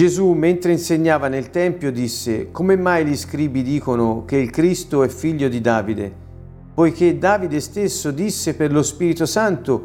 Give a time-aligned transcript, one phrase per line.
[0.00, 5.08] Gesù, mentre insegnava nel Tempio, disse, come mai gli scribi dicono che il Cristo è
[5.08, 6.10] figlio di Davide?
[6.72, 9.82] Poiché Davide stesso disse per lo Spirito Santo,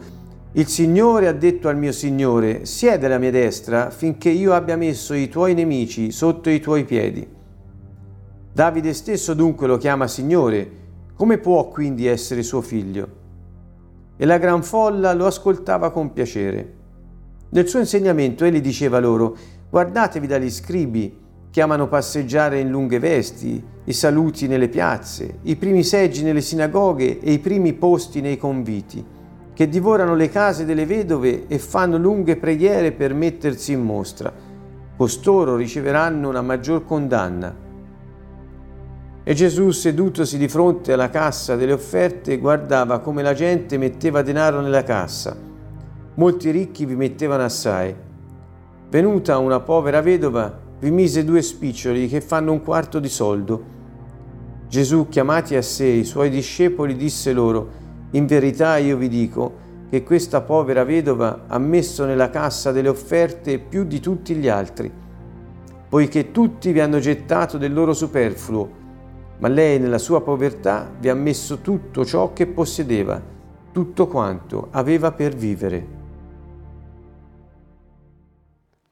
[0.54, 5.14] il Signore ha detto al mio Signore, siede alla mia destra finché io abbia messo
[5.14, 7.28] i tuoi nemici sotto i tuoi piedi.
[8.54, 10.72] Davide stesso dunque lo chiama Signore,
[11.14, 13.08] come può quindi essere suo figlio?
[14.16, 16.84] E la gran folla lo ascoltava con piacere.
[17.50, 19.36] Nel suo insegnamento egli diceva loro,
[19.70, 25.84] Guardatevi dagli scribi che amano passeggiare in lunghe vesti, i saluti nelle piazze, i primi
[25.84, 29.04] seggi nelle sinagoghe e i primi posti nei conviti,
[29.54, 34.32] che divorano le case delle vedove e fanno lunghe preghiere per mettersi in mostra.
[34.98, 37.56] Costoro riceveranno una maggior condanna.
[39.24, 44.62] E Gesù, sedutosi di fronte alla cassa delle offerte, guardava come la gente metteva denaro
[44.62, 45.36] nella cassa.
[46.16, 47.96] Molti ricchi vi mettevano assai
[48.96, 53.62] Venuta una povera vedova, vi mise due spiccioli che fanno un quarto di soldo.
[54.70, 57.70] Gesù, chiamati a sé i suoi discepoli, disse loro,
[58.12, 59.54] In verità io vi dico
[59.90, 64.90] che questa povera vedova ha messo nella cassa delle offerte più di tutti gli altri,
[65.90, 68.70] poiché tutti vi hanno gettato del loro superfluo,
[69.40, 73.22] ma lei nella sua povertà vi ha messo tutto ciò che possedeva,
[73.74, 76.05] tutto quanto aveva per vivere.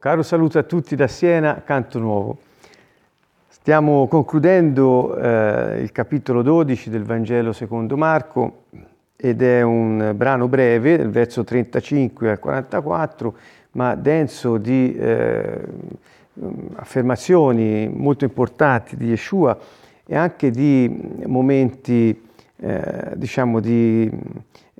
[0.03, 2.37] Caro saluto a tutti da Siena, Canto Nuovo.
[3.47, 8.63] Stiamo concludendo eh, il capitolo 12 del Vangelo secondo Marco
[9.15, 13.33] ed è un brano breve, del verso 35 al 44,
[13.71, 15.61] ma denso di eh,
[16.75, 19.57] affermazioni molto importanti di Yeshua
[20.05, 22.27] e anche di momenti,
[22.57, 24.11] eh, diciamo, di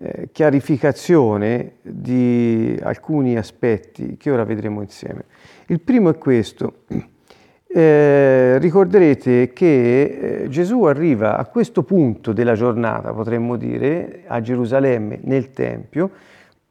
[0.04, 5.24] eh, chiarificazione di alcuni aspetti che ora vedremo insieme.
[5.68, 6.82] Il primo è questo.
[7.76, 15.22] Eh, ricorderete che eh, Gesù arriva a questo punto della giornata, potremmo dire, a Gerusalemme,
[15.24, 16.12] nel Tempio,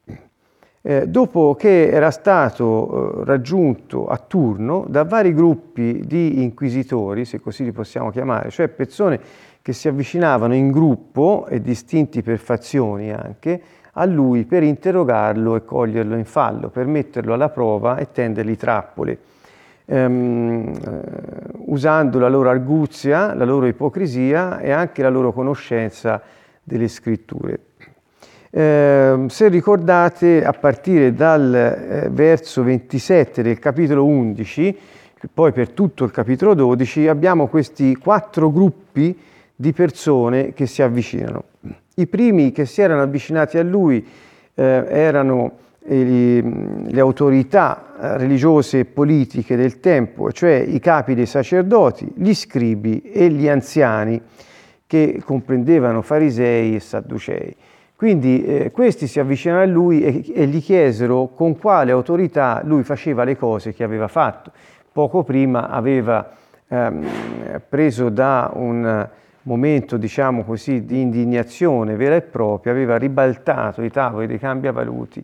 [0.81, 7.41] eh, dopo che era stato eh, raggiunto a turno da vari gruppi di inquisitori, se
[7.41, 9.19] così li possiamo chiamare, cioè persone
[9.63, 13.61] che si avvicinavano in gruppo e distinti per fazioni anche
[13.93, 19.17] a lui per interrogarlo e coglierlo in fallo, per metterlo alla prova e tendergli trappole,
[19.85, 20.73] ehm,
[21.67, 26.21] usando la loro arguzia, la loro ipocrisia e anche la loro conoscenza
[26.61, 27.59] delle scritture.
[28.49, 34.77] Eh, se ricordate, a partire dal eh, verso 27 del capitolo 11,
[35.33, 39.31] poi per tutto il capitolo 12, abbiamo questi quattro gruppi
[39.63, 41.45] di persone che si avvicinano.
[41.95, 44.05] I primi che si erano avvicinati a lui
[44.55, 45.53] eh, erano
[45.85, 53.03] le autorità eh, religiose e politiche del tempo, cioè i capi dei sacerdoti, gli scribi
[53.03, 54.21] e gli anziani
[54.85, 57.55] che comprendevano farisei e sadducei.
[57.95, 62.83] Quindi eh, questi si avvicinarono a lui e, e, gli chiesero con quale autorità lui
[62.83, 64.51] faceva le cose che aveva fatto.
[64.91, 66.31] Poco prima aveva
[66.67, 67.07] ehm,
[67.69, 69.07] preso da un
[69.43, 75.23] momento, diciamo così, di indignazione vera e propria, aveva ribaltato i tavoli dei cambiavalute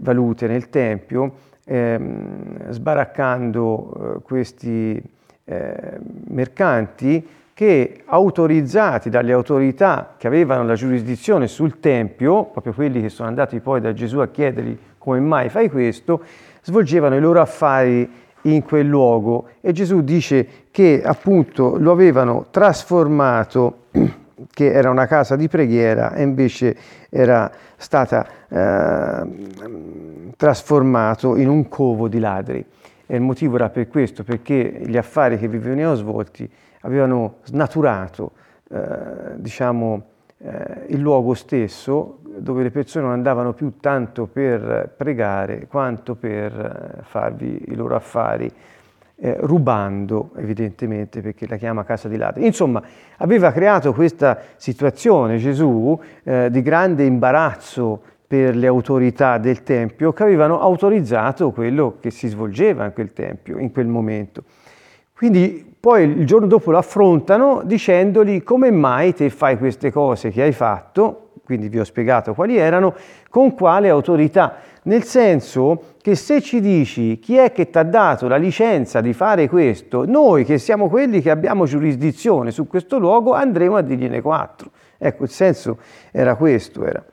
[0.00, 1.32] valute nel Tempio,
[1.64, 5.02] ehm, sbaraccando eh, questi
[5.44, 5.98] eh,
[6.28, 13.28] mercanti che, autorizzati dalle autorità che avevano la giurisdizione sul Tempio, proprio quelli che sono
[13.28, 16.22] andati poi da Gesù a chiedergli come mai fai questo,
[16.62, 23.86] svolgevano i loro affari in quel luogo e Gesù dice che appunto lo avevano trasformato,
[24.50, 26.76] che era una casa di preghiera e invece
[27.08, 32.64] era stata eh, trasformato in un covo di ladri.
[33.06, 36.50] E il motivo era per questo, perché gli affari che vi venivano svolti
[36.80, 38.32] avevano snaturato
[38.70, 40.02] eh, diciamo,
[40.38, 46.52] eh, il luogo stesso dove le persone non andavano più tanto per pregare quanto per
[46.98, 48.50] eh, farvi i loro affari,
[49.16, 52.46] eh, rubando evidentemente perché la chiama casa di ladri.
[52.46, 52.82] Insomma,
[53.18, 60.22] aveva creato questa situazione Gesù eh, di grande imbarazzo per le autorità del Tempio che
[60.22, 64.42] avevano autorizzato quello che si svolgeva in quel Tempio, in quel momento.
[65.14, 70.42] Quindi poi il giorno dopo lo affrontano dicendogli come mai te fai queste cose che
[70.42, 72.94] hai fatto, quindi vi ho spiegato quali erano,
[73.28, 74.56] con quale autorità.
[74.84, 79.12] Nel senso che se ci dici chi è che ti ha dato la licenza di
[79.12, 84.20] fare questo, noi che siamo quelli che abbiamo giurisdizione su questo luogo andremo a dirgliene
[84.20, 84.70] quattro.
[84.98, 85.78] Ecco, il senso
[86.10, 86.84] era questo.
[86.84, 87.04] Era.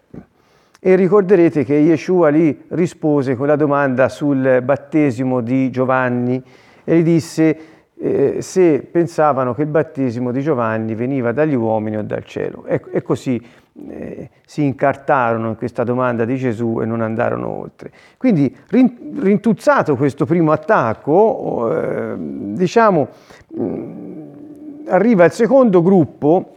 [0.84, 6.44] E ricorderete che Yeshua lì rispose con la domanda sul battesimo di Giovanni
[6.84, 7.58] e gli disse
[7.98, 12.66] eh, se pensavano che il battesimo di Giovanni veniva dagli uomini o dal cielo.
[12.66, 13.40] E, e così
[13.90, 17.92] eh, si incartarono in questa domanda di Gesù e non andarono oltre.
[18.18, 23.08] Quindi rintuzzato questo primo attacco, eh, diciamo,
[23.58, 24.32] mm,
[24.88, 26.56] arriva il secondo gruppo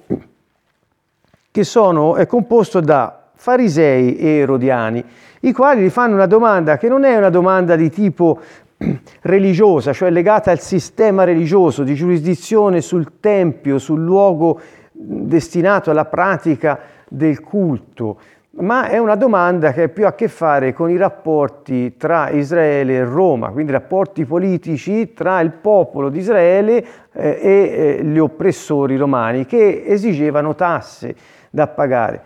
[1.50, 5.05] che sono, è composto da farisei e erodiani,
[5.40, 8.40] i quali gli fanno una domanda che non è una domanda di tipo
[9.22, 14.58] religiosa, cioè legata al sistema religioso di giurisdizione sul tempio, sul luogo
[14.90, 16.78] destinato alla pratica
[17.14, 18.19] del culto,
[18.56, 22.96] ma è una domanda che ha più a che fare con i rapporti tra Israele
[22.96, 28.96] e Roma, quindi rapporti politici tra il popolo di Israele eh, e eh, gli oppressori
[28.96, 31.14] romani che esigevano tasse
[31.50, 32.22] da pagare.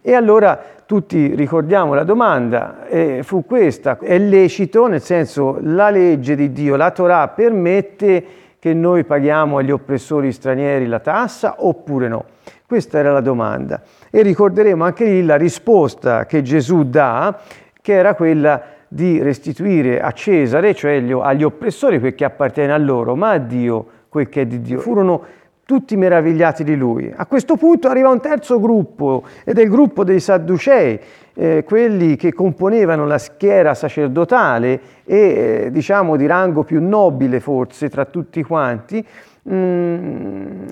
[0.00, 6.34] E allora tutti ricordiamo la domanda, eh, fu questa, è lecito, nel senso la legge
[6.34, 8.24] di Dio, la Torah permette
[8.58, 12.24] che noi paghiamo agli oppressori stranieri la tassa oppure no?
[12.68, 13.80] Questa era la domanda.
[14.10, 17.40] E ricorderemo anche lì la risposta che Gesù dà,
[17.80, 23.16] che era quella di restituire a Cesare, cioè agli oppressori quel che appartiene a loro,
[23.16, 24.80] ma a Dio quel che è di Dio.
[24.80, 25.24] Furono
[25.64, 27.10] tutti meravigliati di lui.
[27.16, 31.00] A questo punto arriva un terzo gruppo, ed è il gruppo dei Sadducei,
[31.32, 37.88] eh, quelli che componevano la schiera sacerdotale e eh, diciamo di rango più nobile forse
[37.88, 39.02] tra tutti quanti,
[39.48, 40.66] mm,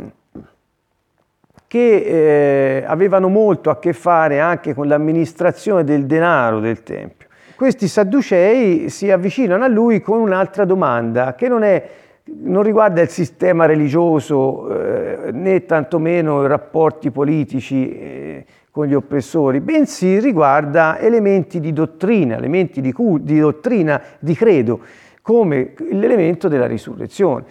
[1.77, 7.29] che eh, avevano molto a che fare anche con l'amministrazione del denaro del Tempio.
[7.55, 11.89] Questi Sadducei si avvicinano a lui con un'altra domanda che non è
[12.29, 19.61] non riguarda il sistema religioso eh, né tantomeno i rapporti politici eh, con gli oppressori,
[19.61, 24.81] bensì riguarda elementi di dottrina, elementi di, di dottrina, di credo,
[25.23, 27.45] come l'elemento della risurrezione.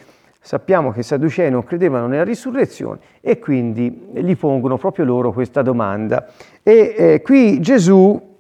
[0.46, 5.64] Sappiamo che i Sadducei non credevano nella risurrezione e quindi gli pongono proprio loro questa
[5.64, 6.28] domanda.
[6.62, 8.38] E eh, qui Gesù,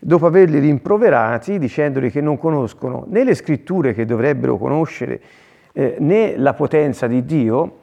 [0.00, 5.20] dopo averli rimproverati, dicendogli che non conoscono né le scritture che dovrebbero conoscere,
[5.72, 7.76] eh, né la potenza di Dio,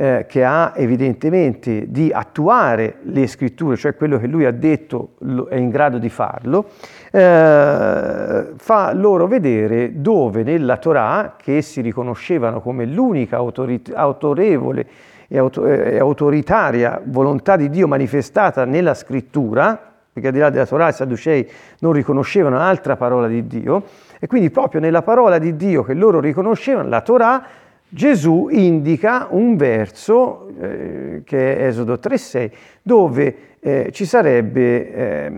[0.00, 5.16] eh, che ha evidentemente di attuare le scritture, cioè quello che lui ha detto
[5.50, 6.66] è in grado di farlo,
[7.10, 14.86] eh, fa loro vedere dove nella Torah, che essi riconoscevano come l'unica autorit- autorevole
[15.26, 19.76] e, auto- e autoritaria volontà di Dio manifestata nella scrittura,
[20.12, 21.50] perché al di là della Torah i Sadducei
[21.80, 23.82] non riconoscevano altra parola di Dio,
[24.20, 29.56] e quindi proprio nella parola di Dio che loro riconoscevano, la Torah, Gesù indica un
[29.56, 32.50] verso, eh, che è Esodo 3,6,
[32.82, 35.32] dove eh, ci sarebbe, eh,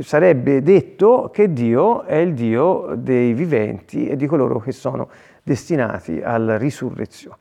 [0.00, 5.08] sarebbe detto che Dio è il Dio dei viventi e di coloro che sono
[5.42, 7.36] destinati alla risurrezione.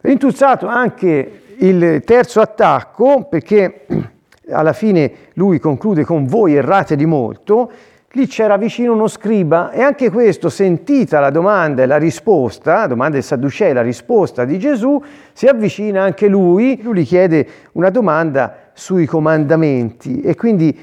[0.00, 3.86] Rintuzzato anche il terzo attacco, perché
[4.50, 7.70] alla fine lui conclude con voi errate di molto,
[8.18, 12.86] lì c'era vicino uno scriba e anche questo, sentita la domanda e la risposta, la
[12.88, 15.00] domanda del Sadducei, la risposta di Gesù,
[15.32, 20.20] si avvicina anche lui, lui gli chiede una domanda sui comandamenti.
[20.20, 20.76] E quindi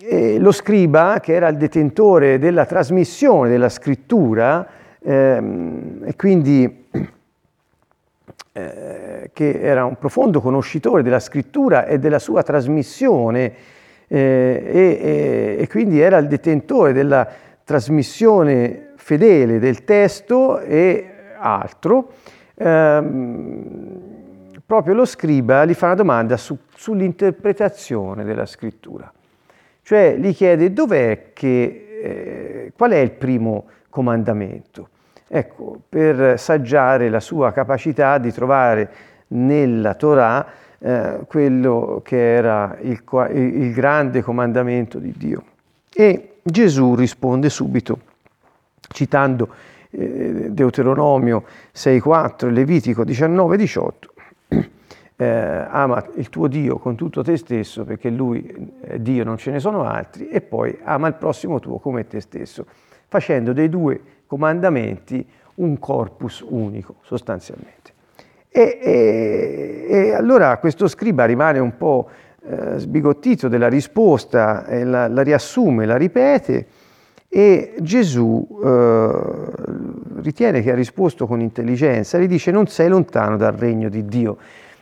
[0.00, 4.66] eh, lo scriba, che era il detentore della trasmissione della scrittura,
[4.98, 6.86] ehm, e quindi
[8.54, 13.52] eh, che era un profondo conoscitore della scrittura e della sua trasmissione,
[14.14, 17.26] e, e, quindi era il detentore della
[17.64, 21.06] trasmissione fedele del testo e
[21.38, 22.12] altro,
[22.54, 24.00] ehm,
[24.66, 29.10] proprio lo scriba gli fa una domanda su, sull'interpretazione della scrittura.
[29.80, 34.90] Cioè gli chiede dov'è che, eh, qual è il primo comandamento.
[35.26, 38.90] Ecco, per saggiare la sua capacità di trovare
[39.28, 40.46] nella Torah
[40.84, 45.44] eh, quello che era il, il grande comandamento di Dio.
[45.94, 48.00] E Gesù risponde subito,
[48.88, 49.48] citando
[49.90, 53.90] eh, Deuteronomio 6,4 e Levitico 19,18.
[55.14, 55.26] Eh,
[55.68, 59.60] ama il tuo Dio con tutto te stesso perché lui è Dio, non ce ne
[59.60, 62.66] sono altri, e poi ama il prossimo tuo come te stesso,
[63.06, 65.24] facendo dei due comandamenti
[65.56, 67.91] un corpus unico sostanzialmente.
[68.54, 72.08] E, e, e allora questo scriba rimane un po'
[72.44, 76.66] eh, sbigottito della risposta, la, la, riassume, la ripete
[77.28, 79.10] e Gesù eh,
[80.20, 84.36] ritiene che ha risposto con intelligenza, gli dice non sei lontano dal regno di Dio.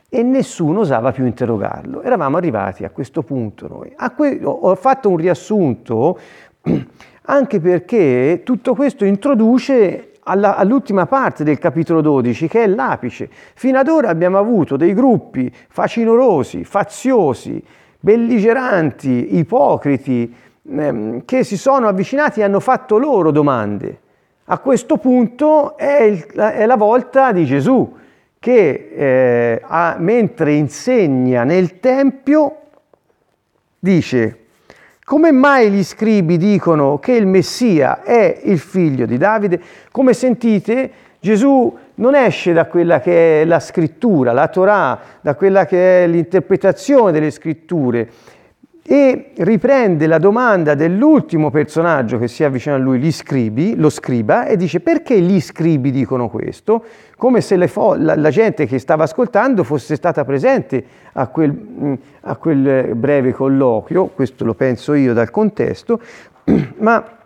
[0.08, 2.02] e nessuno osava più interrogarlo.
[2.02, 3.94] Eravamo arrivati a questo punto noi.
[4.16, 6.18] Que- ho fatto un riassunto
[7.26, 13.28] anche perché tutto questo introduce alla, all'ultima parte del capitolo 12, che è l'apice.
[13.54, 17.62] Fino ad ora abbiamo avuto dei gruppi facinorosi, faziosi,
[17.98, 20.34] belligeranti, ipocriti,
[20.68, 23.98] ehm, che si sono avvicinati e hanno fatto loro domande.
[24.44, 27.96] A questo punto è, il, è la volta di Gesù
[28.40, 32.56] che eh, ha, mentre insegna nel Tempio
[33.78, 34.39] dice
[35.10, 39.60] come mai gli scribi dicono che il Messia è il figlio di Davide?
[39.90, 40.88] Come sentite,
[41.18, 46.06] Gesù non esce da quella che è la scrittura, la Torah, da quella che è
[46.06, 48.08] l'interpretazione delle scritture
[48.82, 54.46] e riprende la domanda dell'ultimo personaggio che si avvicina a lui, gli scribi, lo scriba,
[54.46, 56.84] e dice perché gli scribi dicono questo?
[57.16, 61.94] Come se fo- la, la, gente che stava ascoltando fosse stata presente a quel, mm,
[62.22, 66.00] a quel breve colloquio, questo lo penso io dal contesto,
[66.78, 67.18] ma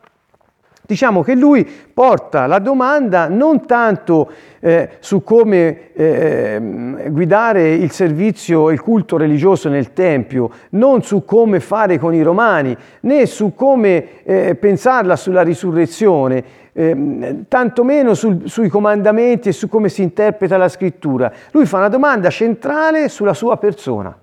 [0.87, 8.71] Diciamo che lui porta la domanda non tanto eh, su come eh, guidare il servizio,
[8.71, 14.25] il culto religioso nel Tempio, non su come fare con i romani, né su come
[14.25, 20.69] eh, pensarla sulla risurrezione, eh, tantomeno sul, sui comandamenti e su come si interpreta la
[20.69, 21.33] scrittura.
[21.53, 24.15] Lui fa una domanda centrale sulla sua persona.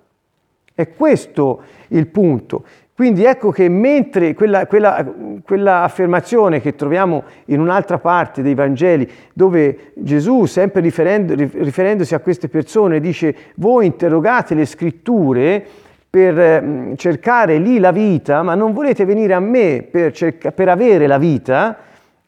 [0.74, 2.64] È questo il punto.
[3.02, 5.04] Quindi ecco che mentre quella, quella,
[5.44, 12.20] quella, affermazione che troviamo in un'altra parte dei Vangeli, dove Gesù, sempre riferendo, riferendosi a
[12.20, 15.66] queste persone, dice voi interrogate le scritture
[16.08, 20.70] per mm, cercare lì la vita, ma non volete venire a me per, cerca, per
[20.70, 21.76] avere la vita,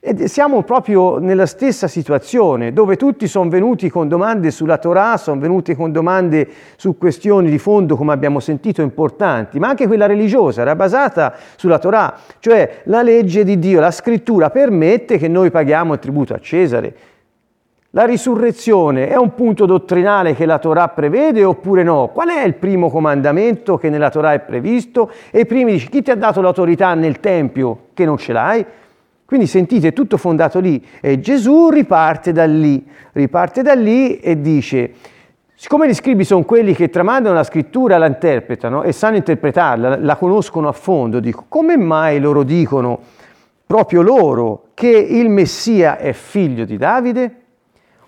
[0.05, 5.39] e siamo proprio nella stessa situazione, dove tutti sono venuti con domande sulla Torah, sono
[5.39, 6.45] venuti con domande
[6.75, 11.79] su questioni di fondo, come abbiamo sentito, importanti, ma anche quella religiosa era basata sulla
[11.79, 16.39] Torah, cioè la legge di Dio, la scrittura permette che noi paghiamo il tributo a
[16.39, 16.95] Cesare.
[17.91, 22.09] La risurrezione è un punto dottrinale che la Torah prevede oppure no?
[22.11, 25.11] Qual è il primo comandamento che nella Torah è previsto?
[25.31, 28.65] E i primi dice chi ti ha dato l'autorità nel Tempio che non ce l'hai?
[29.33, 30.85] Quindi sentite, tutto fondato lì.
[31.01, 34.91] E Gesù riparte da lì, riparte da lì e dice,
[35.55, 40.15] siccome gli scribi sono quelli che tramandano la scrittura, la interpretano e sanno interpretarla, la
[40.17, 42.99] conoscono a fondo, dico, come mai loro dicono,
[43.65, 47.35] proprio loro, che il Messia è figlio di Davide?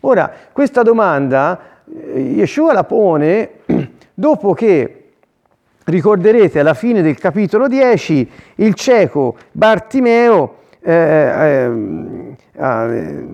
[0.02, 1.60] Ora, questa domanda
[1.92, 3.50] eh, Yeshua la pone
[4.14, 5.06] dopo che
[5.86, 13.26] ricorderete alla fine del capitolo 10 il cieco Bartimeo eh, eh, eh,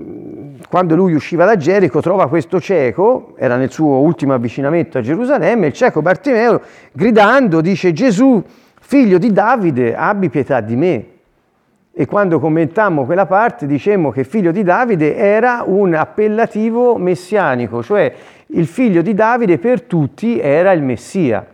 [0.69, 5.67] quando lui usciva da Gerico trova questo cieco, era nel suo ultimo avvicinamento a Gerusalemme,
[5.67, 6.61] il cieco Bartimeo
[6.93, 8.41] gridando dice Gesù,
[8.79, 11.05] figlio di Davide, abbi pietà di me.
[11.93, 18.13] E quando commentammo quella parte dicemmo che figlio di Davide era un appellativo messianico, cioè
[18.47, 21.45] il figlio di Davide per tutti era il Messia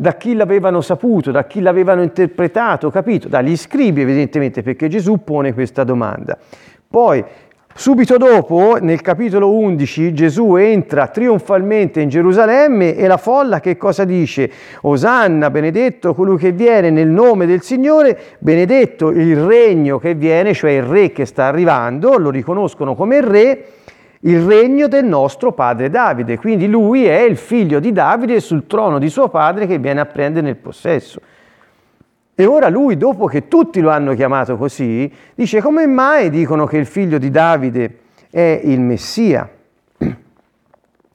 [0.00, 3.28] da chi l'avevano saputo, da chi l'avevano interpretato, capito?
[3.28, 6.38] Dagli scribi evidentemente, perché Gesù pone questa domanda.
[6.88, 7.22] Poi,
[7.74, 14.04] subito dopo, nel capitolo 11, Gesù entra trionfalmente in Gerusalemme e la folla che cosa
[14.04, 14.50] dice?
[14.80, 20.70] Osanna, benedetto colui che viene nel nome del Signore, benedetto il regno che viene, cioè
[20.70, 23.64] il re che sta arrivando, lo riconoscono come re,
[24.20, 26.38] il regno del nostro padre Davide.
[26.38, 30.06] Quindi lui è il figlio di Davide sul trono di suo padre che viene a
[30.06, 31.20] prendere nel possesso.
[32.34, 36.78] E ora lui, dopo che tutti lo hanno chiamato così, dice come mai dicono che
[36.78, 37.98] il figlio di Davide
[38.30, 39.48] è il Messia?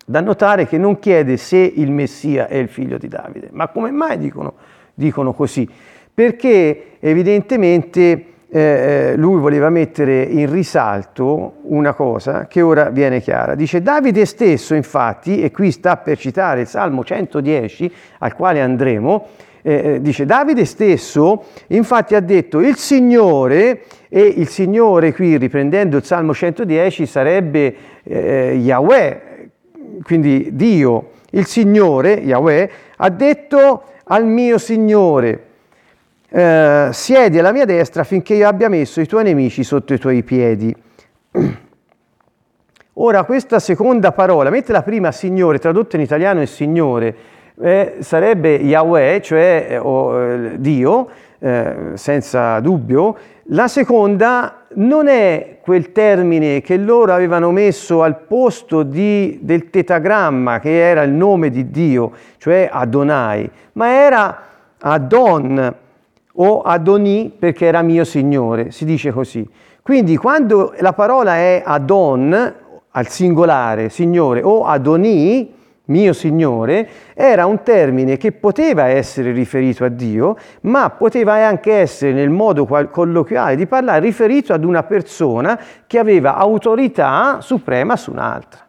[0.07, 3.89] Da notare che non chiede se il Messia è il figlio di Davide, ma come
[3.89, 4.53] mai dicono,
[4.93, 5.67] dicono così?
[6.13, 13.55] Perché evidentemente eh, eh, lui voleva mettere in risalto una cosa che ora viene chiara.
[13.55, 19.25] Dice Davide stesso, infatti, e qui sta per citare il Salmo 110, al quale andremo,
[19.61, 25.97] eh, eh, dice Davide stesso, infatti ha detto il Signore, e il Signore qui riprendendo
[25.97, 29.49] il Salmo 110 sarebbe eh, Yahweh,
[30.03, 35.44] quindi Dio, il Signore, Yahweh, ha detto al mio Signore,
[36.29, 40.23] eh, siedi alla mia destra finché io abbia messo i tuoi nemici sotto i tuoi
[40.23, 40.75] piedi.
[42.97, 47.15] Ora questa seconda parola, mentre la prima Signore, tradotta in italiano è Signore,
[47.61, 53.17] eh, sarebbe Yahweh, cioè eh, oh, Dio, eh, senza dubbio.
[53.49, 60.59] La seconda non è quel termine che loro avevano messo al posto di, del tetagramma,
[60.59, 64.41] che era il nome di Dio, cioè Adonai, ma era
[64.79, 65.75] Adon
[66.35, 69.47] o Adoni perché era mio Signore, si dice così.
[69.81, 72.53] Quindi quando la parola è Adon,
[72.89, 75.53] al singolare, Signore, o Adoni,
[75.85, 82.13] mio Signore, era un termine che poteva essere riferito a Dio, ma poteva anche essere
[82.13, 88.61] nel modo colloquiale di parlare riferito ad una persona che aveva autorità suprema su un'altra.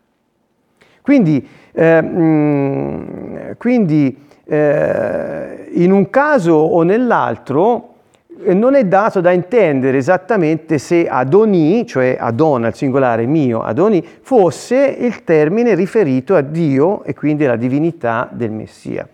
[1.00, 7.94] Quindi, eh, mh, quindi eh, in un caso o nell'altro
[8.44, 14.96] non è dato da intendere esattamente se Adoni, cioè Adon al singolare mio, Adoni, fosse
[14.98, 19.08] il termine riferito a Dio e quindi alla divinità del Messia.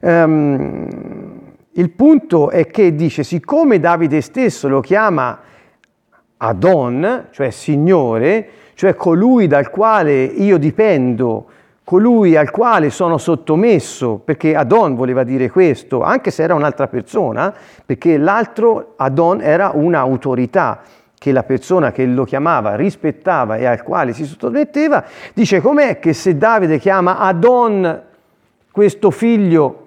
[0.00, 0.88] Um,
[1.72, 5.40] il punto è che dice, siccome Davide stesso lo chiama
[6.36, 11.46] Adon, cioè Signore, cioè colui dal quale io dipendo
[11.84, 17.52] colui al quale sono sottomesso, perché Adon voleva dire questo, anche se era un'altra persona,
[17.84, 20.80] perché l'altro Adon era un'autorità
[21.18, 26.12] che la persona che lo chiamava rispettava e al quale si sottometteva, dice com'è che
[26.12, 28.02] se Davide chiama Adon
[28.70, 29.78] questo figlio,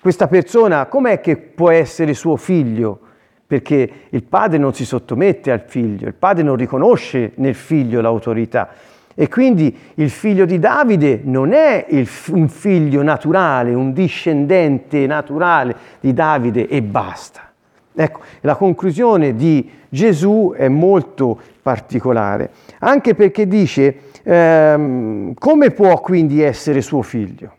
[0.00, 2.98] questa persona, com'è che può essere suo figlio?
[3.46, 8.68] Perché il padre non si sottomette al figlio, il padre non riconosce nel figlio l'autorità.
[9.14, 15.74] E quindi il figlio di Davide non è il, un figlio naturale, un discendente naturale
[16.00, 17.50] di Davide e basta.
[17.94, 26.42] Ecco, la conclusione di Gesù è molto particolare, anche perché dice ehm, come può quindi
[26.42, 27.56] essere suo figlio?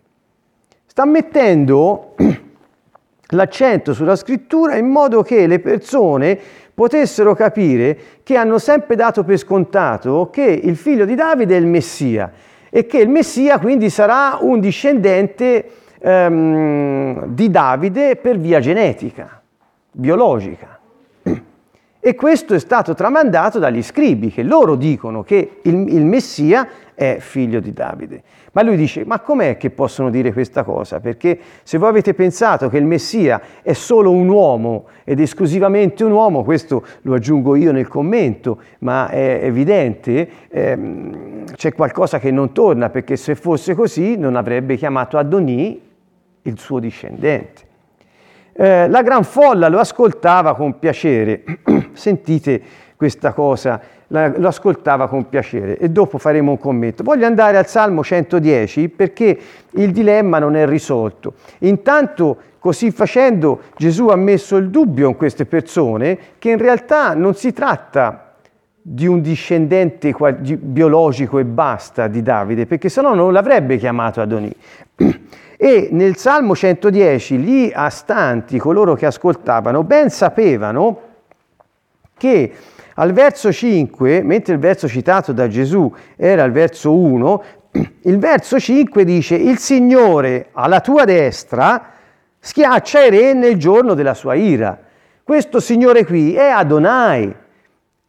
[0.88, 2.16] Sta mettendo
[3.34, 6.40] l'accento sulla scrittura in modo che le persone
[6.74, 11.68] potessero capire che hanno sempre dato per scontato che il figlio di Davide è il
[11.68, 12.32] Messia
[12.70, 15.66] e che il Messia quindi sarà un discendente
[16.00, 19.42] ehm, di Davide per via genetica,
[19.92, 20.80] biologica.
[22.06, 27.16] E questo è stato tramandato dagli scribi, che loro dicono che il, il Messia è
[27.22, 28.24] figlio di Davide.
[28.54, 31.00] Ma lui dice, ma com'è che possono dire questa cosa?
[31.00, 36.12] Perché se voi avete pensato che il Messia è solo un uomo ed esclusivamente un
[36.12, 42.54] uomo, questo lo aggiungo io nel commento, ma è evidente, ehm, c'è qualcosa che non
[42.54, 45.82] torna, perché se fosse così non avrebbe chiamato Adonì
[46.44, 47.62] il suo discendente.
[48.54, 51.44] Eh, la gran folla lo ascoltava con piacere.
[51.94, 52.62] Sentite
[52.96, 53.82] questa cosa
[54.14, 57.02] lo ascoltava con piacere e dopo faremo un commento.
[57.02, 59.38] Voglio andare al Salmo 110 perché
[59.72, 61.34] il dilemma non è risolto.
[61.60, 67.34] Intanto, così facendo, Gesù ha messo il dubbio in queste persone che in realtà non
[67.34, 68.36] si tratta
[68.80, 70.14] di un discendente
[70.60, 74.54] biologico e basta di Davide, perché se no non l'avrebbe chiamato Adonì.
[75.58, 81.03] E nel Salmo 110 gli astanti, coloro che ascoltavano, ben sapevano
[82.24, 82.54] che
[82.96, 87.44] al verso 5, mentre il verso citato da Gesù era il verso 1,
[88.04, 91.90] il verso 5 dice il Signore alla tua destra
[92.40, 94.80] schiaccia i re nel giorno della sua ira.
[95.22, 97.36] Questo Signore qui è Adonai.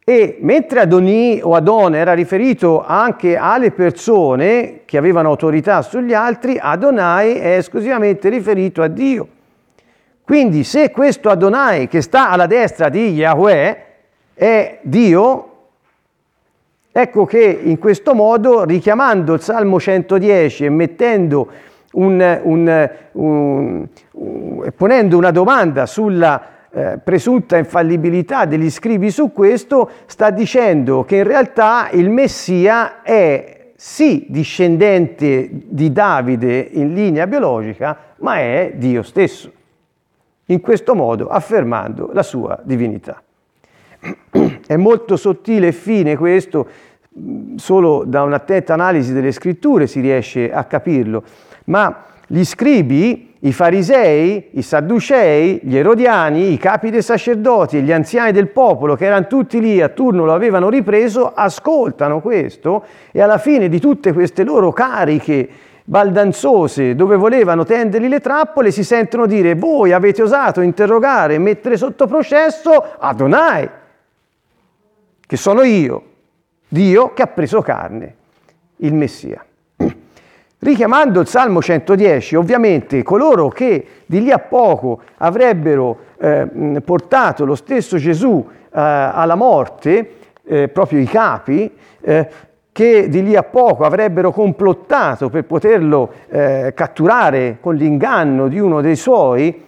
[0.07, 6.57] E mentre Adoni o Adon era riferito anche alle persone che avevano autorità sugli altri,
[6.57, 9.27] Adonai è esclusivamente riferito a Dio.
[10.23, 13.84] Quindi se questo Adonai che sta alla destra di Yahweh
[14.35, 15.51] è Dio,
[16.91, 21.47] ecco che in questo modo, richiamando il Salmo 110 e mettendo
[21.93, 23.87] un, un, un,
[24.75, 31.23] ponendo una domanda sulla eh, presunta infallibilità degli scrivi su questo, sta dicendo che in
[31.23, 39.49] realtà il Messia è sì discendente di Davide in linea biologica, ma è Dio stesso,
[40.47, 43.23] in questo modo affermando la sua divinità.
[44.67, 46.67] È molto sottile e fine questo,
[47.55, 51.23] solo da un'attenta analisi delle scritture si riesce a capirlo,
[51.65, 57.91] ma gli scribi, i farisei, i sadducei, gli erodiani, i capi dei sacerdoti e gli
[57.91, 63.21] anziani del popolo, che erano tutti lì a turno, lo avevano ripreso, ascoltano questo e
[63.21, 65.47] alla fine di tutte queste loro cariche
[65.87, 71.77] baldanzose dove volevano tendergli le trappole si sentono dire voi avete osato interrogare e mettere
[71.77, 73.69] sotto processo Adonai
[75.25, 76.03] che sono io,
[76.67, 78.15] Dio che ha preso carne,
[78.77, 79.43] il Messia.
[80.59, 87.55] richiamando il Salmo 110, ovviamente coloro che di lì a poco avrebbero eh, portato lo
[87.55, 92.29] stesso Gesù eh, alla morte, eh, proprio i capi, eh,
[92.71, 98.81] che di lì a poco avrebbero complottato per poterlo eh, catturare con l'inganno di uno
[98.81, 99.63] dei suoi,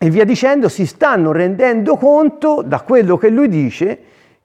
[0.00, 3.98] e via dicendo, si stanno rendendo conto da quello che lui dice,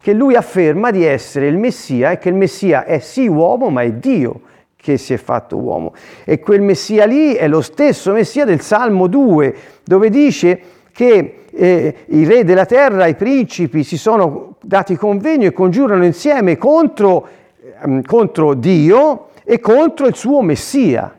[0.03, 3.83] che lui afferma di essere il Messia e che il Messia è sì uomo, ma
[3.83, 4.41] è Dio
[4.75, 5.93] che si è fatto uomo.
[6.25, 10.59] E quel Messia lì è lo stesso Messia del Salmo 2, dove dice
[10.91, 16.57] che eh, i re della terra, i principi si sono dati convegno e congiurano insieme
[16.57, 17.25] contro,
[17.61, 21.17] eh, contro Dio e contro il suo Messia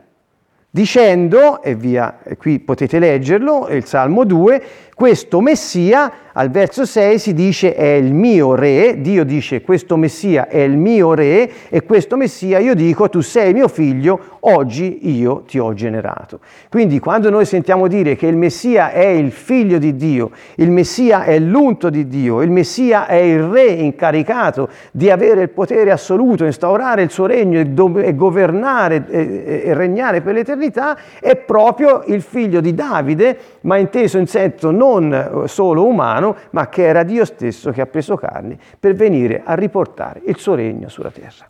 [0.75, 4.63] dicendo, e via, e qui potete leggerlo, il Salmo 2,
[4.95, 10.47] questo Messia, al verso 6 si dice è il mio re, Dio dice questo Messia
[10.47, 15.43] è il mio re e questo Messia io dico tu sei mio figlio, oggi io
[15.45, 16.39] ti ho generato.
[16.69, 21.23] Quindi quando noi sentiamo dire che il Messia è il figlio di Dio, il Messia
[21.23, 26.45] è l'unto di Dio, il Messia è il re incaricato di avere il potere assoluto,
[26.45, 32.73] instaurare il suo regno e, governare e regnare per l'eternità, è proprio il figlio di
[32.73, 37.71] Davide, ma inteso in senso non non eh, solo umano, ma che era Dio stesso
[37.71, 41.49] che ha preso carne per venire a riportare il suo regno sulla terra.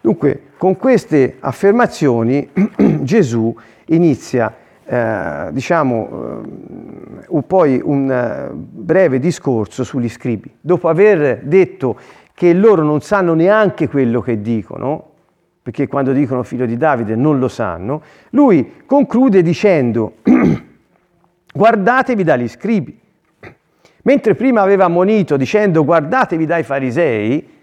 [0.00, 2.48] Dunque, con queste affermazioni
[3.02, 3.54] Gesù
[3.86, 6.42] inizia, eh, diciamo,
[7.28, 10.50] eh, poi un eh, breve discorso sugli scribi.
[10.60, 11.98] Dopo aver detto
[12.32, 15.04] che loro non sanno neanche quello che dicono,
[15.60, 20.14] perché quando dicono figlio di Davide non lo sanno, lui conclude dicendo
[21.52, 23.00] guardatevi dagli scribi.
[24.02, 27.56] Mentre prima aveva ammonito dicendo guardatevi dai farisei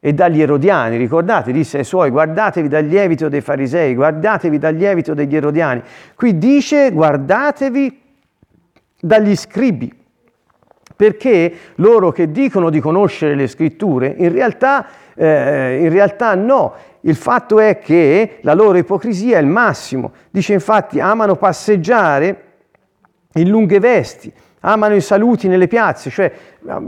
[0.00, 5.14] e dagli erodiani, ricordate, disse ai suoi guardatevi dal lievito dei farisei, guardatevi dal lievito
[5.14, 5.82] degli erodiani.
[6.14, 8.00] Qui dice guardatevi
[9.00, 9.92] dagli scribi,
[10.96, 16.74] perché loro che dicono di conoscere le scritture, in realtà, eh, in realtà no.
[17.00, 20.12] Il fatto è che la loro ipocrisia è il massimo.
[20.30, 22.53] Dice infatti amano passeggiare
[23.34, 26.32] in lunghe vesti, amano i saluti nelle piazze, cioè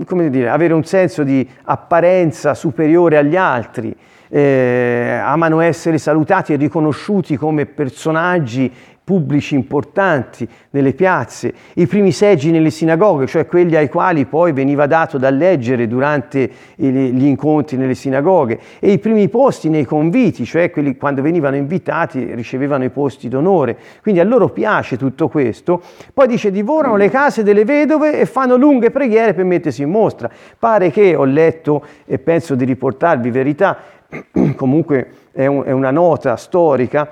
[0.07, 3.95] come dire, avere un senso di apparenza superiore agli altri,
[4.29, 8.73] eh, amano essere salutati e riconosciuti come personaggi
[9.07, 14.89] pubblici importanti nelle piazze, i primi seggi nelle sinagoghe, cioè quelli ai quali poi veniva
[14.89, 20.73] dato da leggere durante gli incontri nelle sinagoghe, e i primi posti nei conviti, cioè
[20.73, 23.77] quelli quando venivano invitati ricevevano i posti d'onore.
[24.03, 25.81] Quindi a loro piace tutto questo.
[26.13, 30.29] Poi dice divorano le case delle vedove e fanno lunghe preghiere per mettersi in mostra.
[30.59, 33.79] Pare che ho letto e penso di riportarvi verità,
[34.57, 37.09] comunque è, un, è una nota storica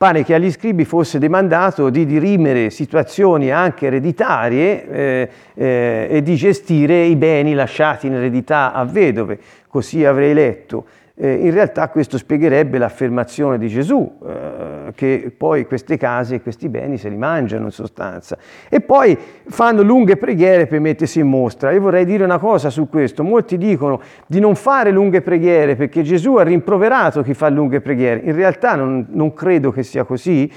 [0.00, 6.36] pare che agli scribi fosse demandato di dirimere situazioni anche ereditarie eh, eh, e di
[6.36, 10.86] gestire i beni lasciati in eredità a vedove, così avrei letto
[11.22, 16.70] eh, in realtà questo spiegherebbe l'affermazione di Gesù, eh, che poi queste case e questi
[16.70, 18.38] beni se li mangiano in sostanza.
[18.70, 21.72] E poi fanno lunghe preghiere per mettersi in mostra.
[21.72, 23.22] Io vorrei dire una cosa su questo.
[23.22, 28.20] Molti dicono di non fare lunghe preghiere perché Gesù ha rimproverato chi fa lunghe preghiere.
[28.24, 30.50] In realtà non, non credo che sia così.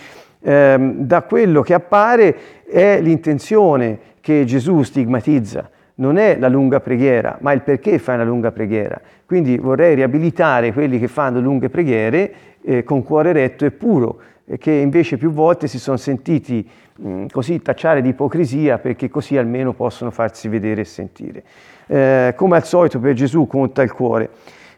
[0.45, 7.37] Eh, da quello che appare è l'intenzione che Gesù stigmatizza non è la lunga preghiera,
[7.41, 8.99] ma il perché fai una lunga preghiera.
[9.25, 14.57] Quindi vorrei riabilitare quelli che fanno lunghe preghiere eh, con cuore retto e puro, e
[14.57, 19.73] che invece più volte si sono sentiti mh, così tacciare di ipocrisia perché così almeno
[19.73, 21.43] possono farsi vedere e sentire.
[21.87, 24.29] Eh, come al solito per Gesù conta il cuore.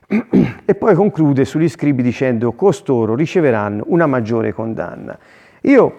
[0.66, 5.18] e poi conclude sugli scribi dicendo costoro riceveranno una maggiore condanna.
[5.62, 5.96] Io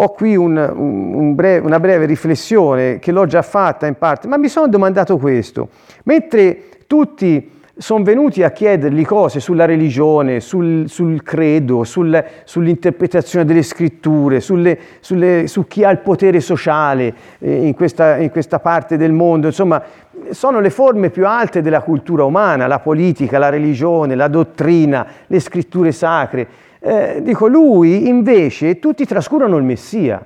[0.00, 4.36] ho qui un, un breve, una breve riflessione che l'ho già fatta in parte, ma
[4.36, 5.70] mi sono domandato questo.
[6.04, 13.62] Mentre tutti sono venuti a chiedergli cose sulla religione, sul, sul credo, sul, sull'interpretazione delle
[13.62, 18.96] scritture, sulle, sulle, su chi ha il potere sociale eh, in, questa, in questa parte
[18.96, 19.82] del mondo, insomma,
[20.30, 25.40] sono le forme più alte della cultura umana, la politica, la religione, la dottrina, le
[25.40, 26.46] scritture sacre.
[26.88, 30.24] Eh, dico, lui invece tutti trascurano il Messia.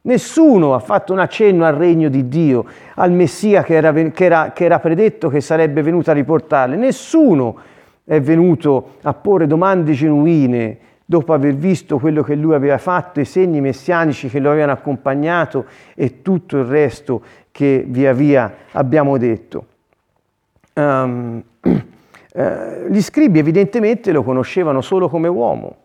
[0.00, 4.52] Nessuno ha fatto un accenno al regno di Dio, al Messia che era, che era,
[4.52, 6.76] che era predetto che sarebbe venuto a riportarle.
[6.76, 7.58] Nessuno
[8.04, 13.26] è venuto a porre domande genuine dopo aver visto quello che lui aveva fatto, i
[13.26, 19.66] segni messianici che lo avevano accompagnato e tutto il resto che via via abbiamo detto.
[20.72, 21.42] Um,
[22.30, 25.76] Eh, gli scribi evidentemente lo conoscevano solo come uomo,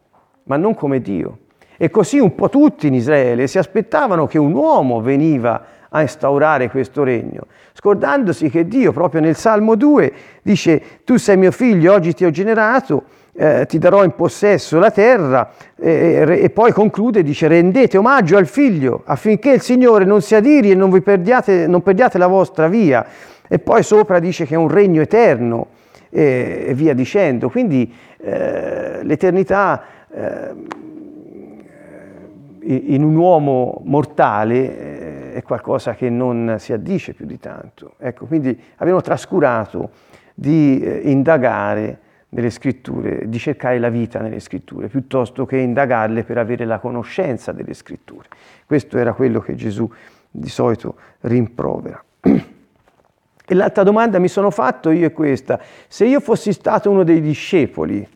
[0.43, 1.39] ma non come Dio.
[1.77, 6.69] E così un po' tutti in Israele si aspettavano che un uomo veniva a instaurare
[6.69, 12.13] questo regno, scordandosi che Dio proprio nel Salmo 2 dice tu sei mio figlio, oggi
[12.13, 13.03] ti ho generato,
[13.35, 18.45] eh, ti darò in possesso la terra eh, e poi conclude dice rendete omaggio al
[18.45, 22.67] figlio affinché il Signore non si adiri e non, vi perdiate, non perdiate la vostra
[22.67, 23.05] via
[23.47, 25.67] e poi sopra dice che è un regno eterno
[26.09, 30.02] e, e via dicendo quindi eh, l'eternità eh,
[32.63, 37.95] in un uomo mortale eh, è qualcosa che non si addice più di tanto.
[37.97, 39.89] Ecco, quindi abbiamo trascurato
[40.33, 41.99] di eh, indagare
[42.29, 47.51] nelle scritture, di cercare la vita nelle scritture, piuttosto che indagarle per avere la conoscenza
[47.51, 48.27] delle scritture.
[48.65, 49.89] Questo era quello che Gesù
[50.29, 52.03] di solito rimprovera.
[53.45, 57.19] E l'altra domanda mi sono fatto io è questa, se io fossi stato uno dei
[57.19, 58.07] discepoli,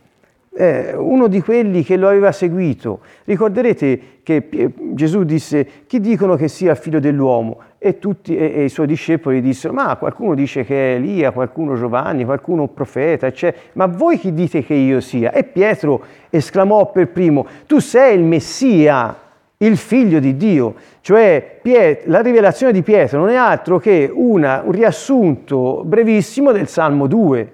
[0.57, 3.01] eh, uno di quelli che lo aveva seguito.
[3.25, 7.59] Ricorderete che Gesù disse, chi dicono che sia figlio dell'uomo?
[7.77, 11.75] E tutti e, e i suoi discepoli dissero, ma qualcuno dice che è Elia, qualcuno
[11.75, 13.61] Giovanni, qualcuno un profeta, eccetera.
[13.73, 15.31] Ma voi chi dite che io sia?
[15.31, 19.15] E Pietro esclamò per primo, tu sei il Messia,
[19.57, 20.73] il figlio di Dio.
[21.01, 26.67] Cioè Piet- la rivelazione di Pietro non è altro che una, un riassunto brevissimo del
[26.67, 27.51] Salmo 2.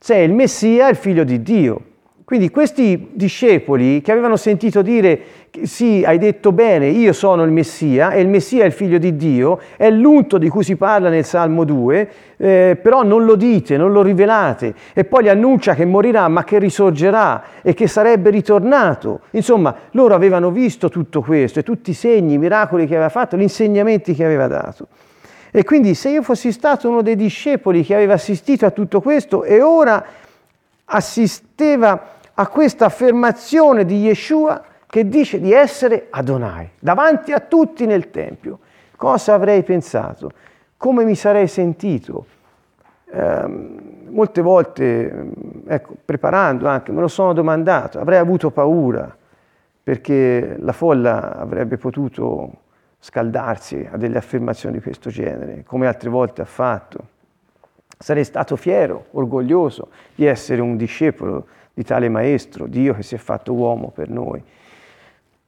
[0.00, 1.82] Sei il Messia, il figlio di Dio.
[2.30, 5.20] Quindi questi discepoli che avevano sentito dire
[5.62, 9.16] sì, hai detto bene, io sono il Messia e il Messia è il figlio di
[9.16, 13.76] Dio, è l'unto di cui si parla nel Salmo 2, eh, però non lo dite,
[13.76, 18.30] non lo rivelate e poi gli annuncia che morirà ma che risorgerà e che sarebbe
[18.30, 19.22] ritornato.
[19.30, 23.36] Insomma, loro avevano visto tutto questo e tutti i segni, i miracoli che aveva fatto,
[23.36, 24.86] gli insegnamenti che aveva dato.
[25.50, 29.42] E quindi se io fossi stato uno dei discepoli che aveva assistito a tutto questo
[29.42, 30.04] e ora
[30.84, 38.10] assisteva a questa affermazione di Yeshua che dice di essere Adonai, davanti a tutti nel
[38.10, 38.60] Tempio.
[38.96, 40.30] Cosa avrei pensato?
[40.78, 42.24] Come mi sarei sentito?
[43.12, 43.46] Eh,
[44.08, 45.32] molte volte,
[45.66, 49.14] ecco, preparando anche, me lo sono domandato, avrei avuto paura
[49.82, 52.50] perché la folla avrebbe potuto
[53.00, 57.18] scaldarsi a delle affermazioni di questo genere, come altre volte ha fatto.
[57.98, 63.18] Sarei stato fiero, orgoglioso di essere un discepolo di tale maestro, Dio che si è
[63.18, 64.42] fatto uomo per noi.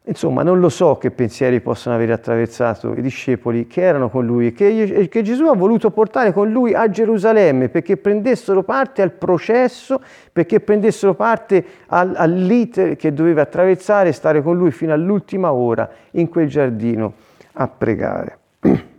[0.05, 4.49] Insomma, non lo so che pensieri possono aver attraversato i discepoli che erano con lui
[4.49, 9.13] e che, che, Gesù ha voluto portare con lui a Gerusalemme perché prendessero parte al
[9.13, 10.01] processo,
[10.33, 15.89] perché prendessero parte al, all'iter che doveva attraversare e stare con lui fino all'ultima ora
[16.13, 17.13] in quel giardino
[17.53, 18.39] a pregare.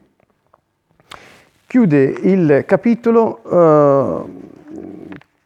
[1.67, 4.41] Chiude il capitolo uh,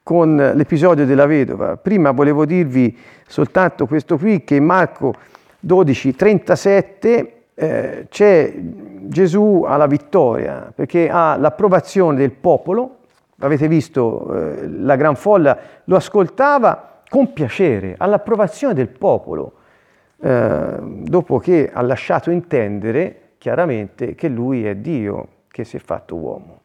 [0.08, 1.76] con l'episodio della vedova.
[1.76, 5.13] Prima volevo dirvi soltanto questo qui, che in Marco
[5.60, 13.00] 12, 37 eh, c'è Gesù alla vittoria, perché ha l'approvazione del popolo,
[13.39, 19.56] avete visto, eh, la gran folla lo ascoltava con piacere, all'approvazione del popolo,
[20.22, 26.15] eh, dopo che ha lasciato intendere chiaramente che lui è Dio che si è fatto
[26.15, 26.62] uomo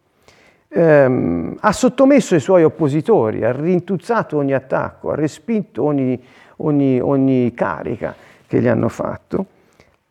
[0.73, 6.21] ehm, ha sottomesso i suoi oppositori, ha rintuzzato ogni attacco, ha respinto ogni,
[6.57, 8.15] ogni, ogni carica
[8.47, 9.47] che gli hanno fatto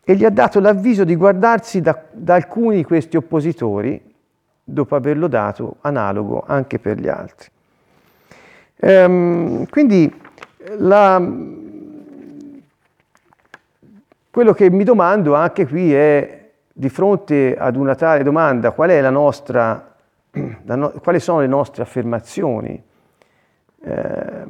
[0.04, 4.02] e gli ha dato l'avviso di guardarsi da, da alcuni di questi oppositori
[4.63, 7.50] dopo averlo dato analogo anche per gli altri.
[8.78, 10.12] Ehm, quindi
[10.78, 11.21] la,
[14.32, 16.39] quello che mi domando anche qui è,
[16.74, 19.90] di fronte ad una tale domanda, qual è la nostra
[20.63, 22.82] no, quali sono le nostre affermazioni.
[23.84, 24.46] Eh,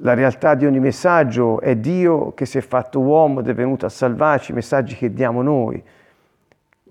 [0.00, 3.86] la realtà di ogni messaggio è Dio che si è fatto uomo ed è venuto
[3.86, 5.82] a salvarci, i messaggi che diamo noi.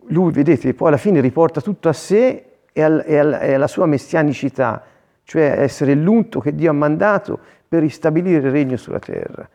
[0.08, 3.67] Lui, vedete, poi alla fine riporta tutto a sé e, al, e, al, e alla
[3.67, 4.84] sua messianicità,
[5.23, 9.47] cioè essere l'unto che Dio ha mandato per ristabilire il regno sulla terra.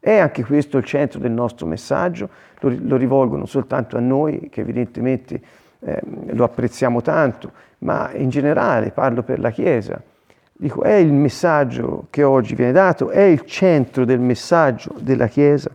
[0.00, 2.28] È anche questo il centro del nostro messaggio,
[2.60, 5.40] lo, lo rivolgono soltanto a noi, che evidentemente
[5.80, 10.00] eh, lo apprezziamo tanto, ma in generale parlo per la Chiesa.
[10.52, 15.70] Dico, è il messaggio che oggi viene dato, è il centro del messaggio della Chiesa.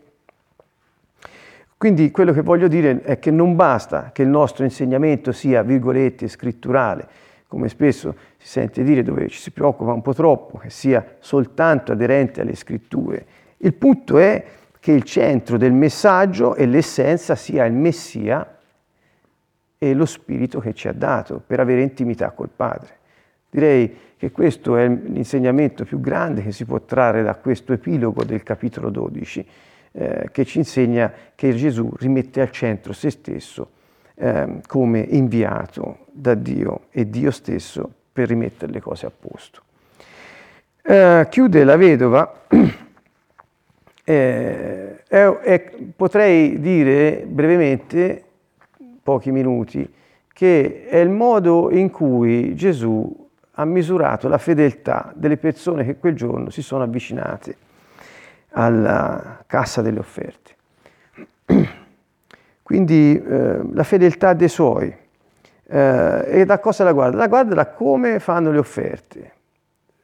[1.78, 6.28] Quindi quello che voglio dire è che non basta che il nostro insegnamento sia, virgolette,
[6.28, 7.08] scritturale,
[7.48, 11.92] come spesso si sente dire dove ci si preoccupa un po' troppo, che sia soltanto
[11.92, 13.26] aderente alle scritture.
[13.58, 14.44] Il punto è
[14.80, 18.58] che il centro del messaggio e l'essenza sia il Messia
[19.84, 23.02] e lo Spirito che ci ha dato per avere intimità col Padre.
[23.50, 28.44] Direi che questo è l'insegnamento più grande che si può trarre da questo epilogo del
[28.44, 29.46] capitolo 12,
[29.92, 33.72] eh, che ci insegna che Gesù rimette al centro se stesso
[34.16, 39.62] eh, come inviato da Dio e Dio stesso per rimettere le cose a posto.
[40.82, 42.44] Eh, chiude la vedova,
[44.06, 45.00] eh,
[45.94, 48.24] potrei dire brevemente,
[49.04, 49.88] pochi minuti,
[50.32, 53.22] che è il modo in cui Gesù
[53.56, 57.58] ha misurato la fedeltà delle persone che quel giorno si sono avvicinate
[58.52, 60.56] alla cassa delle offerte.
[62.64, 64.96] Quindi eh, la fedeltà dei suoi.
[65.66, 67.18] Eh, e da cosa la guarda?
[67.18, 69.32] La guarda da come fanno le offerte,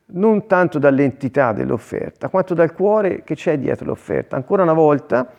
[0.07, 4.35] non tanto dall'entità dell'offerta, quanto dal cuore che c'è dietro l'offerta.
[4.35, 5.31] Ancora una volta,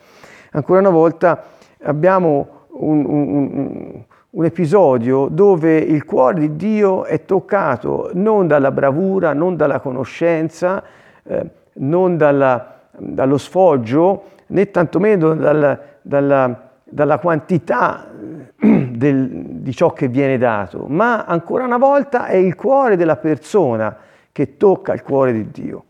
[0.51, 1.43] ancora una volta
[1.83, 9.33] abbiamo un, un, un episodio dove il cuore di Dio è toccato non dalla bravura,
[9.33, 10.83] non dalla conoscenza,
[11.23, 18.07] eh, non dalla, dallo sfoggio, né tantomeno dalla, dalla, dalla quantità
[18.57, 23.17] eh, del, di ciò che viene dato, ma ancora una volta è il cuore della
[23.17, 23.95] persona
[24.31, 25.83] che tocca il cuore di Dio.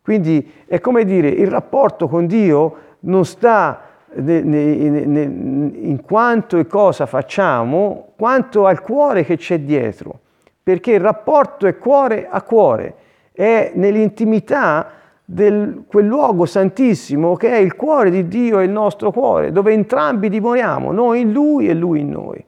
[0.00, 3.80] Quindi è come dire, il rapporto con Dio non sta
[4.16, 10.20] in quanto e cosa facciamo, quanto al cuore che c'è dietro,
[10.62, 12.94] perché il rapporto è cuore a cuore,
[13.32, 14.88] è nell'intimità
[15.24, 19.72] di quel luogo santissimo che è il cuore di Dio e il nostro cuore, dove
[19.72, 22.44] entrambi dimoriamo, noi in Lui e Lui in noi.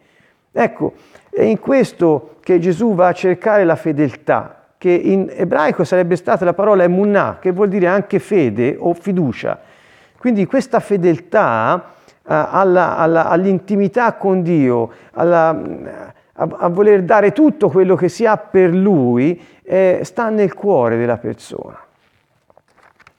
[0.53, 0.93] Ecco,
[1.31, 6.45] è in questo che Gesù va a cercare la fedeltà, che in ebraico sarebbe stata
[6.45, 9.59] la parola emunah, che vuol dire anche fede o fiducia.
[10.27, 17.69] Quindi questa fedeltà eh, alla, alla, all'intimità con Dio, alla, a, a, voler dare tutto
[17.69, 21.79] quello che si ha per Lui, eh, sta nel cuore della persona.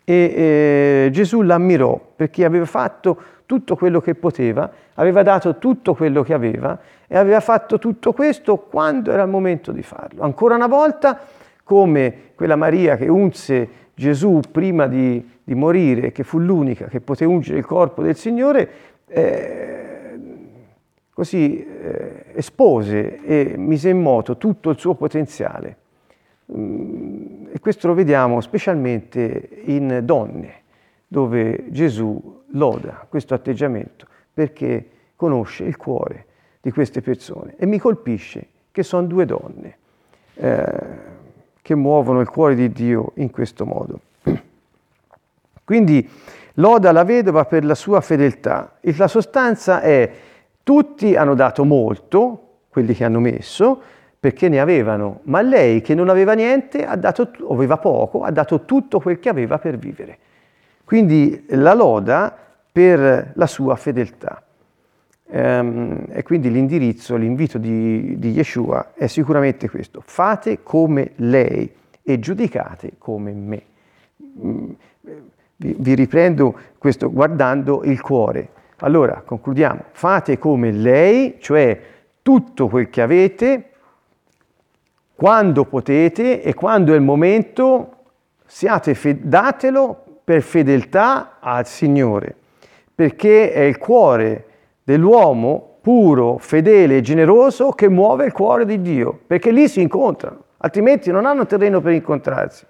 [0.04, 6.24] E eh, Gesù l'ammirò perché aveva fatto tutto quello che poteva, aveva dato tutto quello
[6.24, 10.24] che aveva e aveva fatto tutto questo quando era il momento di farlo.
[10.24, 11.18] Ancora una volta,
[11.64, 17.24] come quella Maria che unse Gesù prima di di morire, che fu l'unica che poté
[17.24, 18.70] ungere il corpo del Signore,
[19.08, 20.20] eh,
[21.14, 25.78] così eh, espose e mise in moto tutto il suo potenziale.
[26.52, 30.64] Mm, e questo lo vediamo specialmente in donne,
[31.08, 36.26] dove Gesù loda questo atteggiamento perché conosce il cuore
[36.60, 37.56] di queste persone.
[37.58, 39.78] E mi colpisce che sono due donne
[40.34, 41.16] eh,
[41.68, 44.00] che muovono il cuore di Dio in questo modo.
[45.66, 46.10] Quindi
[46.54, 48.78] loda la vedova per la sua fedeltà.
[48.80, 50.10] La sostanza è
[50.64, 53.82] tutti hanno dato molto, quelli che hanno messo,
[54.18, 58.64] perché ne avevano, ma lei che non aveva niente, ha dato, aveva poco, ha dato
[58.64, 60.18] tutto quel che aveva per vivere.
[60.86, 62.34] Quindi la loda
[62.72, 64.42] per la sua fedeltà.
[65.30, 70.02] Ehm, e quindi l'indirizzo, l'invito di, di Yeshua è sicuramente questo.
[70.06, 71.70] Fate come lei
[72.02, 73.62] e giudicate come me.
[74.42, 74.70] Mm,
[75.58, 78.50] vi, vi riprendo questo guardando il cuore.
[78.78, 79.86] Allora, concludiamo.
[79.92, 81.80] Fate come lei, cioè
[82.22, 83.72] tutto quel che avete,
[85.16, 88.04] quando potete e quando è il momento,
[88.46, 92.36] siate fe- datelo per fedeltà al Signore,
[92.94, 94.47] perché è il cuore
[94.88, 100.44] dell'uomo puro, fedele e generoso che muove il cuore di Dio, perché lì si incontrano,
[100.60, 102.66] altrimenti non hanno terreno per incontrarsi.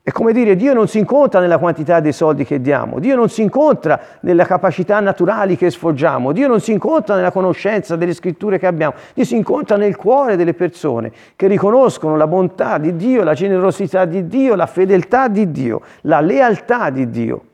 [0.00, 3.28] È come dire, Dio non si incontra nella quantità dei soldi che diamo, Dio non
[3.28, 8.56] si incontra nelle capacità naturali che sfoggiamo, Dio non si incontra nella conoscenza delle scritture
[8.56, 13.24] che abbiamo, Dio si incontra nel cuore delle persone che riconoscono la bontà di Dio,
[13.24, 17.44] la generosità di Dio, la fedeltà di Dio, la lealtà di Dio.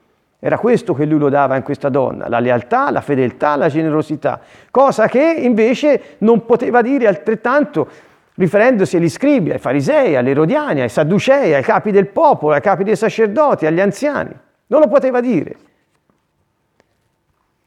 [0.42, 4.40] Era questo che lui lo dava in questa donna, la lealtà, la fedeltà, la generosità,
[4.70, 7.86] cosa che invece non poteva dire altrettanto
[8.34, 12.84] riferendosi agli scribi, ai farisei, agli erodiani, ai sadducei, ai capi del popolo, ai capi
[12.84, 14.34] dei sacerdoti, agli anziani.
[14.68, 15.56] Non lo poteva dire.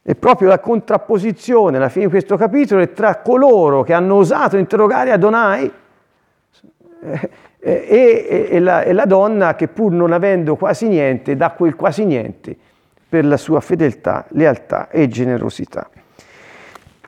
[0.02, 4.56] E proprio la contrapposizione alla fine di questo capitolo è tra coloro che hanno osato
[4.56, 5.72] interrogare Adonai
[7.66, 11.74] e, e, e, la, e la donna che pur non avendo quasi niente dà quel
[11.74, 12.54] quasi niente
[13.08, 15.88] per la sua fedeltà, lealtà e generosità.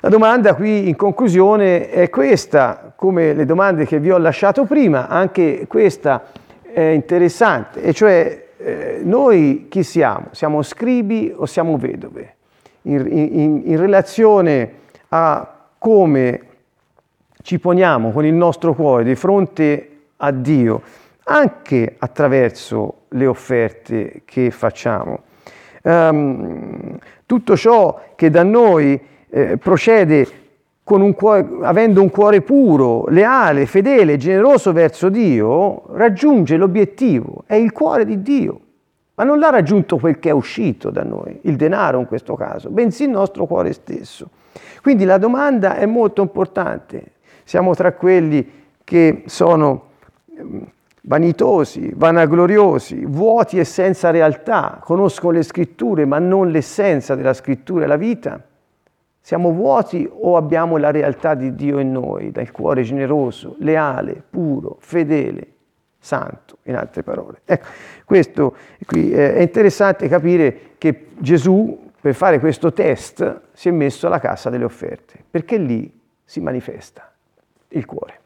[0.00, 5.08] La domanda qui in conclusione è questa, come le domande che vi ho lasciato prima,
[5.08, 6.24] anche questa
[6.62, 10.28] è interessante, e cioè eh, noi chi siamo?
[10.30, 12.34] Siamo scribi o siamo vedove?
[12.82, 14.70] In, in, in relazione
[15.08, 16.40] a come
[17.42, 20.82] ci poniamo con il nostro cuore di fronte a Dio,
[21.24, 25.20] anche attraverso le offerte che facciamo.
[25.82, 30.44] Um, tutto ciò che da noi eh, procede
[30.84, 37.72] un cuore, avendo un cuore puro, leale, fedele, generoso verso Dio, raggiunge l'obiettivo, è il
[37.72, 38.60] cuore di Dio.
[39.14, 42.68] Ma non l'ha raggiunto quel che è uscito da noi, il denaro in questo caso,
[42.70, 44.28] bensì il nostro cuore stesso.
[44.82, 47.12] Quindi la domanda è molto importante.
[47.44, 48.48] Siamo tra quelli
[48.84, 49.85] che sono
[51.02, 57.86] vanitosi, vanagloriosi, vuoti e senza realtà, conoscono le scritture ma non l'essenza della scrittura e
[57.86, 58.42] la vita?
[59.20, 64.76] Siamo vuoti o abbiamo la realtà di Dio in noi, dal cuore generoso, leale, puro,
[64.78, 65.46] fedele,
[65.98, 67.40] santo, in altre parole?
[67.44, 67.66] Ecco,
[68.04, 68.54] questo
[68.86, 74.48] qui è interessante capire che Gesù, per fare questo test, si è messo alla cassa
[74.48, 75.92] delle offerte, perché lì
[76.24, 77.10] si manifesta
[77.68, 78.20] il cuore.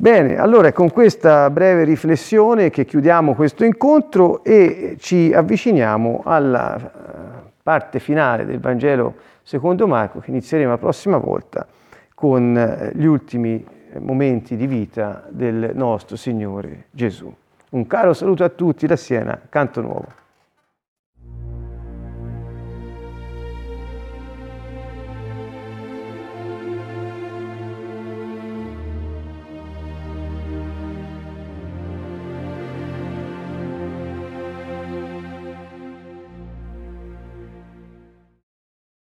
[0.00, 6.78] Bene, allora è con questa breve riflessione che chiudiamo questo incontro e ci avviciniamo alla
[6.78, 11.66] eh, parte finale del Vangelo secondo Marco che inizieremo la prossima volta
[12.14, 17.30] con eh, gli ultimi eh, momenti di vita del nostro Signore Gesù.
[17.68, 20.19] Un caro saluto a tutti da Siena, Canto Nuovo.